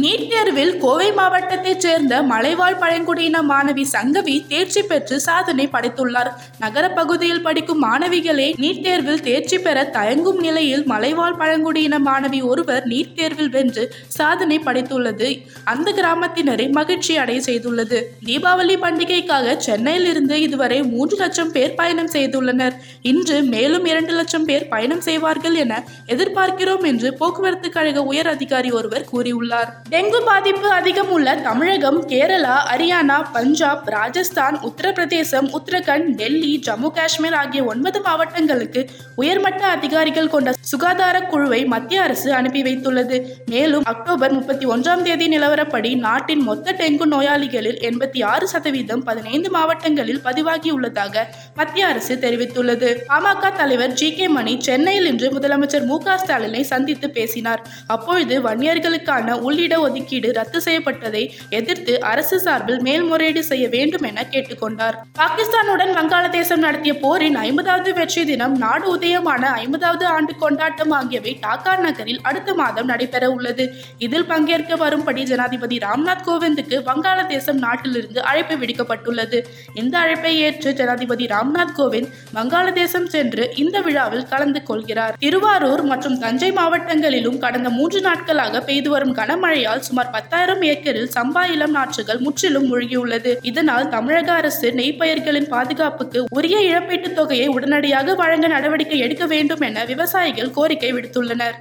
[0.00, 6.30] NEET தேர்வில் கோவை மாவட்டத்தைச் சேர்ந்த மலைவாழ் பழங்குடியின மாணவி சங்கவி தேர்ச்சி பெற்று சாதனை படைத்துள்ளார்.
[6.58, 13.12] நகர பகுதியில் படிக்கும் மாணவிகளே நீட் தேர்வில் தேர்ச்சி பெற தயங்கும் நிலையில் மலைவாழ் பழங்குடியின மாணவி ஒருவர் நீட்
[13.14, 15.42] தேர்வில் வென்று சாதனை படைத்துள்ளது.
[15.64, 18.00] அந்த கிராமத்தினரை மகிழ்ச்சி அடைய செய்துள்ளது.
[18.24, 22.72] தீபாவளி பண்டிகைக்காக சென்னையில் இருந்து இதுவரை மூன்று லட்சம் பேர் பயணம் செய்துள்ளனர்.
[23.02, 29.08] இன்று மேலும் இரண்டு லட்சம் பேர் பயணம் செய்வார்கள் என எதிர்பார்க்கிறோம் என்று போக்குவரத்து கழக உயர் அதிகாரி ஒருவர்
[29.12, 29.81] கூறியுள்ளார்.
[29.90, 37.64] டெங்கு பாதிப்பு அதிகம் உள்ள தமிழகம் கேரளா ஹரியானா பஞ்சாப் ராஜஸ்தான் உத்தரப்பிரதேசம் உத்தரகண்ட் டெல்லி ஜம்மு காஷ்மீர் ஆகிய
[37.64, 43.18] ஒன்பது மாவட்டங்களுக்கு உயர்மட்ட அதிகாரிகள் கொண்ட சுகாதார குழுவை மத்திய அரசு அனுப்பி வைத்துள்ளது.
[43.50, 50.22] மேலும் அக்டோபர் முப்பத்தி ஒன்றாம் தேதி நிலவரப்படி நாட்டின் மொத்த டெங்கு நோயாளிகளில் எண்பத்தி ஆறு சதவீதம் பதினைந்து மாவட்டங்களில்
[50.24, 52.90] பதிவாகியுள்ளதாக மத்திய அரசு தெரிவித்துள்ளது.
[53.08, 57.62] பாமக தலைவர் ஜி கே மணி சென்னையில் இன்று முதலமைச்சர் மு க ஸ்டாலினை சந்தித்து பேசினார்.
[57.86, 64.96] அப்பொழுது வன்னியர்களுக்கான உள்ளிட ஒதுக்கீடு ரத்து செய்யப்பட்டதை எதிர்த்து அரசு சார்பில் மேல்முறையீடு செய்ய வேண்டும் என கேட்டுக்கொண்டார்.
[65.18, 72.20] பாகிஸ்தானுடன் வங்காளதேசம் நடத்திய போரின் ஐம்பதாவது வெற்றி தினம் நாடு உதயமான ஐம்பதாவது ஆண்டு கொண்டாட்டம் ஆகியவை டாக்கா நகரில்
[72.22, 73.74] அடுத்த மாதம் நடைபெற உள்ளது.
[73.98, 79.44] இதில் பங்கேற்க வரும்படி ஜனாதிபதி ராம்நாத் கோவிந்துக்கு வங்காளதேசம் நாட்டிலிருந்து அழைப்பு விடுக்கப்பட்டுள்ளது.
[79.74, 85.16] இந்த அழைப்பை ஏற்று ஜனாதிபதி ராம்நாத் கோவிந்த் வங்காளதேசம் சென்று இந்த விழாவில் கலந்து கொள்கிறார்.
[85.18, 91.50] திருவாரூர் மற்றும் தஞ்சை மாவட்டங்களிலும் கடந்த மூன்று நாட்களாக பெய்து வரும் கனமழை மழையால் சுமார் பத்தாயிரம் ஏக்கரில் சம்பா
[91.50, 93.36] இளம் நாற்றுகள் முற்றிலும் மூழ்கியுள்ளது.
[93.42, 100.50] இதனால் தமிழக அரசு நெய்ப்பயிர்களின் பாதுகாப்புக்கு உரிய இழப்பீட்டுத் தொகையை உடனடியாக வழங்க நடவடிக்கை எடுக்க வேண்டும் என விவசாயிகள்
[100.50, 101.54] கோரிக்கை விடுத்துள்ளனர்.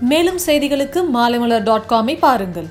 [0.00, 2.66] மேலும் செய்திகளுக்கு மாலைமலர் டாட் காமை பாருங்கள்.